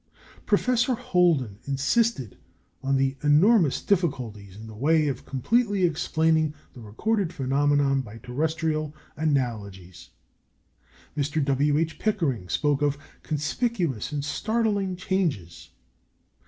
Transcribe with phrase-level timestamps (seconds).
[0.47, 2.35] Professor Holden insisted
[2.81, 8.95] on the "enormous difficulties in the way of completely explaining the recorded phenomena by terrestrial
[9.15, 10.09] analogies";
[11.15, 11.45] Mr.
[11.45, 11.77] W.
[11.77, 11.99] H.
[11.99, 15.69] Pickering spoke of "conspicuous and startling changes."